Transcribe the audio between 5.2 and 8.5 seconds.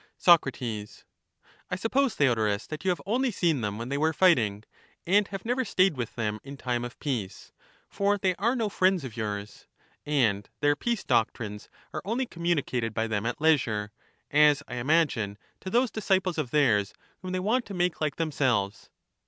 have never stayed with them in time of peace, for they